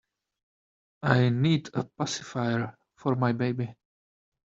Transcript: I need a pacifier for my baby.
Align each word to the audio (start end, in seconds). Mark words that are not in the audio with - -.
I 1.03 1.29
need 1.29 1.69
a 1.75 1.83
pacifier 1.83 2.75
for 2.95 3.13
my 3.15 3.33
baby. 3.33 3.75